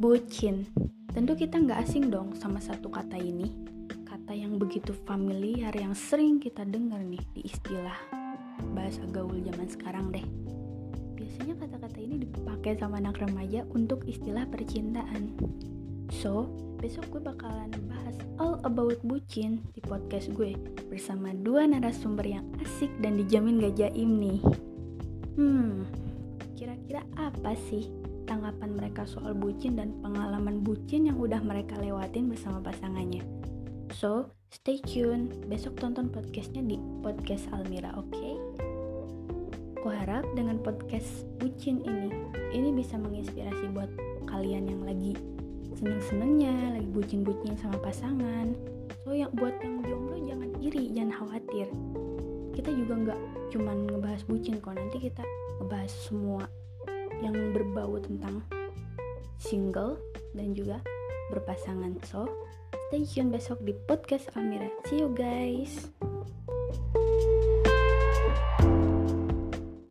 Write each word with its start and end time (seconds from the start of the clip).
Bucin. 0.00 0.64
Tentu 1.12 1.36
kita 1.36 1.60
nggak 1.60 1.84
asing 1.84 2.08
dong 2.08 2.32
sama 2.32 2.56
satu 2.56 2.88
kata 2.88 3.20
ini. 3.20 3.52
Kata 4.08 4.32
yang 4.32 4.56
begitu 4.56 4.96
familiar 5.04 5.76
yang 5.76 5.92
sering 5.92 6.40
kita 6.40 6.64
dengar 6.64 7.04
nih 7.04 7.20
di 7.36 7.44
istilah 7.44 8.00
bahasa 8.72 9.04
gaul 9.12 9.36
zaman 9.44 9.68
sekarang 9.68 10.08
deh. 10.08 10.24
Biasanya 11.20 11.52
kata-kata 11.60 12.00
ini 12.00 12.16
dipakai 12.16 12.80
sama 12.80 12.96
anak 12.96 13.20
remaja 13.20 13.68
untuk 13.76 14.00
istilah 14.08 14.48
percintaan. 14.48 15.36
So, 16.16 16.48
besok 16.80 17.12
gue 17.12 17.20
bakalan 17.20 17.68
bahas 17.84 18.16
all 18.40 18.56
about 18.64 19.04
bucin 19.04 19.60
di 19.76 19.84
podcast 19.84 20.32
gue 20.32 20.56
bersama 20.88 21.36
dua 21.36 21.68
narasumber 21.68 22.24
yang 22.24 22.48
asik 22.64 22.88
dan 23.04 23.20
dijamin 23.20 23.60
gak 23.60 23.76
jaim 23.76 24.16
nih. 24.16 24.40
Hmm, 25.36 25.84
kira-kira 26.56 27.04
apa 27.20 27.52
sih 27.68 28.00
tanggapan 28.30 28.78
mereka 28.78 29.02
soal 29.10 29.34
bucin 29.34 29.74
dan 29.74 29.98
pengalaman 29.98 30.62
bucin 30.62 31.10
yang 31.10 31.18
udah 31.18 31.42
mereka 31.42 31.74
lewatin 31.82 32.30
bersama 32.30 32.62
pasangannya. 32.62 33.26
So, 33.98 34.30
stay 34.54 34.78
tune. 34.78 35.34
Besok 35.50 35.82
tonton 35.82 36.14
podcastnya 36.14 36.62
di 36.62 36.78
Podcast 37.02 37.50
Almira, 37.50 37.90
oke? 37.98 38.14
Okay? 38.14 38.38
harap 39.90 40.22
dengan 40.38 40.56
podcast 40.62 41.26
bucin 41.42 41.82
ini, 41.82 42.08
ini 42.54 42.70
bisa 42.70 42.94
menginspirasi 42.94 43.74
buat 43.74 43.90
kalian 44.30 44.70
yang 44.70 44.82
lagi 44.86 45.18
seneng-senengnya, 45.76 46.78
lagi 46.78 46.88
bucin-bucin 46.94 47.58
sama 47.58 47.76
pasangan. 47.82 48.54
So, 49.02 49.16
yang 49.16 49.32
buat 49.34 49.58
yang 49.64 49.82
jomblo 49.82 50.20
jangan 50.24 50.50
iri, 50.62 50.94
jangan 50.94 51.12
khawatir. 51.16 51.66
Kita 52.54 52.70
juga 52.70 52.94
nggak 52.96 53.20
cuman 53.50 53.76
ngebahas 53.90 54.22
bucin 54.30 54.62
kok, 54.62 54.76
nanti 54.78 55.10
kita 55.10 55.24
ngebahas 55.58 55.92
semua 56.06 56.44
yang 57.20 57.54
berbau 57.54 58.00
tentang 58.00 58.42
single 59.40 59.96
dan 60.36 60.52
juga 60.52 60.80
berpasangan. 61.32 61.96
So, 62.04 62.28
stay 62.90 63.06
tune 63.06 63.32
besok 63.32 63.62
di 63.64 63.72
podcast 63.86 64.28
Almira. 64.34 64.68
See 64.88 65.00
you 65.00 65.12
guys. 65.14 65.99